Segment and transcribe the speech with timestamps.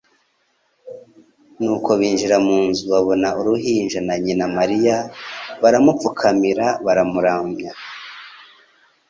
[1.61, 4.95] "Nuko binjira mu nzu babona uruhinja na nyina Mariya,
[5.61, 7.69] "Baramupfukamira baramuramva".